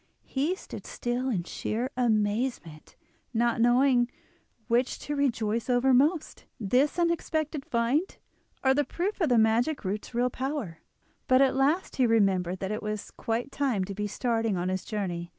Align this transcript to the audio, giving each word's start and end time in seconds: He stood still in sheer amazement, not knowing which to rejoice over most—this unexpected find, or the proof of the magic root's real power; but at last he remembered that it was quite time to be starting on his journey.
He 0.25 0.55
stood 0.55 0.87
still 0.87 1.29
in 1.29 1.43
sheer 1.43 1.91
amazement, 1.95 2.95
not 3.35 3.61
knowing 3.61 4.09
which 4.67 4.97
to 5.01 5.15
rejoice 5.15 5.69
over 5.69 5.93
most—this 5.93 6.97
unexpected 6.97 7.63
find, 7.63 8.17
or 8.63 8.73
the 8.73 8.83
proof 8.83 9.21
of 9.21 9.29
the 9.29 9.37
magic 9.37 9.85
root's 9.85 10.15
real 10.15 10.31
power; 10.31 10.79
but 11.27 11.39
at 11.39 11.55
last 11.55 11.97
he 11.97 12.07
remembered 12.07 12.61
that 12.61 12.71
it 12.71 12.81
was 12.81 13.11
quite 13.11 13.51
time 13.51 13.83
to 13.85 13.93
be 13.93 14.07
starting 14.07 14.57
on 14.57 14.69
his 14.69 14.83
journey. 14.83 15.29